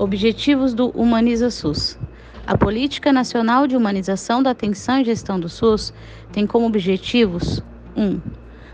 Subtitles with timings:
[0.00, 1.98] Objetivos do Humaniza SUS.
[2.46, 5.92] A Política Nacional de Humanização da Atenção e Gestão do SUS
[6.32, 7.62] tem como objetivos
[7.94, 8.02] 1.
[8.02, 8.20] Um,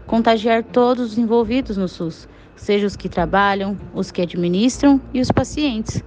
[0.07, 5.33] contagiar todos os envolvidos no SUS, seja os que trabalham, os que administram e os
[5.33, 6.01] pacientes,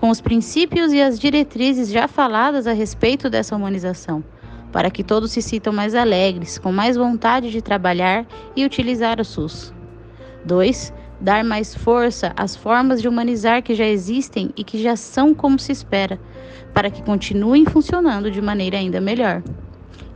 [0.00, 4.24] com os princípios e as diretrizes já faladas a respeito dessa humanização,
[4.72, 8.24] para que todos se sintam mais alegres, com mais vontade de trabalhar
[8.56, 9.70] e utilizar o SUS.
[10.46, 15.32] 2 dar mais força às formas de humanizar que já existem e que já são
[15.32, 16.20] como se espera,
[16.74, 19.40] para que continuem funcionando de maneira ainda melhor.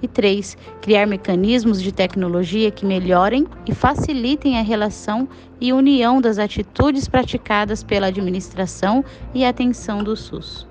[0.03, 5.29] E três, criar mecanismos de tecnologia que melhorem e facilitem a relação
[5.61, 10.67] e união das atitudes praticadas pela administração e atenção do SUS.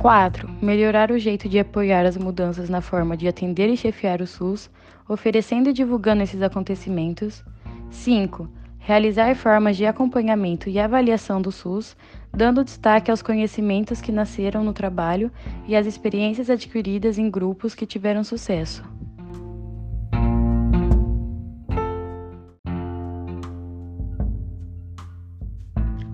[0.00, 0.48] 4.
[0.62, 4.70] Melhorar o jeito de apoiar as mudanças na forma de atender e chefiar o SUS,
[5.06, 7.44] oferecendo e divulgando esses acontecimentos.
[7.90, 8.48] 5.
[8.78, 11.94] Realizar formas de acompanhamento e avaliação do SUS,
[12.34, 15.30] dando destaque aos conhecimentos que nasceram no trabalho
[15.68, 18.82] e às experiências adquiridas em grupos que tiveram sucesso.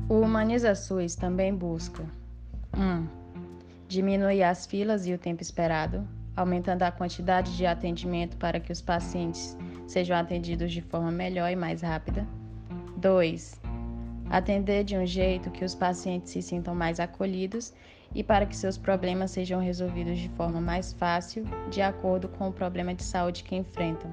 [0.09, 2.03] O Humaniza SUS também busca
[2.77, 2.83] 1.
[2.83, 3.16] Um,
[3.89, 8.81] diminuir as filas e o tempo esperado, aumentando a quantidade de atendimento para que os
[8.81, 9.57] pacientes
[9.87, 12.27] sejam atendidos de forma melhor e mais rápida.
[12.97, 13.61] 2.
[14.29, 17.73] Atender de um jeito que os pacientes se sintam mais acolhidos
[18.15, 22.53] e para que seus problemas sejam resolvidos de forma mais fácil, de acordo com o
[22.53, 24.11] problema de saúde que enfrentam.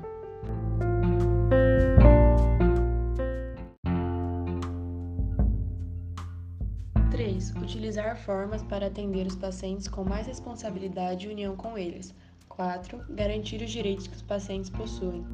[8.16, 12.14] Formas para atender os pacientes com mais responsabilidade e união com eles.
[12.48, 13.00] 4.
[13.10, 15.26] Garantir os direitos que os pacientes possuem.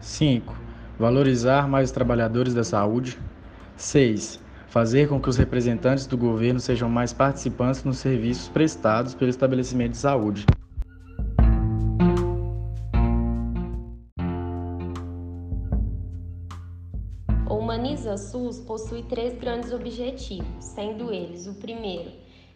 [0.00, 0.56] Cinco,
[0.98, 3.18] valorizar mais os trabalhadores da saúde.
[3.76, 4.40] 6.
[4.68, 9.92] Fazer com que os representantes do governo sejam mais participantes nos serviços prestados pelo estabelecimento
[9.92, 10.46] de saúde.
[17.68, 22.10] Humaniza SUS possui três grandes objetivos, sendo eles o primeiro,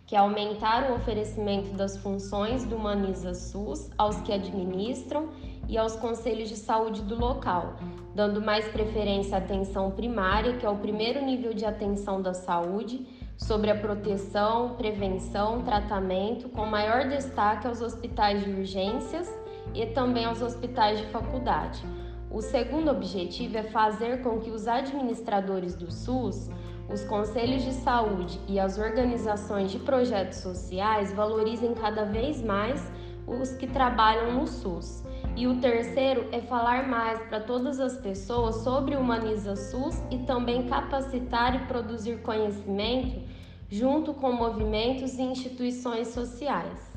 [0.07, 5.29] que é aumentar o oferecimento das funções do Humaniza SUS aos que administram
[5.69, 7.75] e aos conselhos de saúde do local,
[8.15, 13.07] dando mais preferência à atenção primária, que é o primeiro nível de atenção da saúde,
[13.37, 19.31] sobre a proteção, prevenção, tratamento, com maior destaque aos hospitais de urgências
[19.75, 21.85] e também aos hospitais de faculdade
[22.33, 26.49] o segundo objetivo é fazer com que os administradores do SUS,
[26.91, 32.91] os conselhos de saúde e as organizações de projetos sociais valorizem cada vez mais
[33.27, 35.05] os que trabalham no SUS.
[35.37, 40.19] E o terceiro é falar mais para todas as pessoas sobre o Humaniza SUS e
[40.21, 43.21] também capacitar e produzir conhecimento
[43.69, 46.92] junto com movimentos e instituições sociais.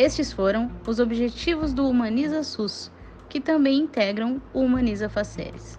[0.00, 2.90] Estes foram os objetivos do Humaniza SUS,
[3.28, 5.78] que também integram o Humaniza Faceres.